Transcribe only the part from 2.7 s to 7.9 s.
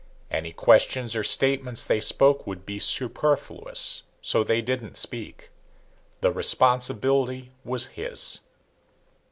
superfluous, so they didn't speak. The responsibility was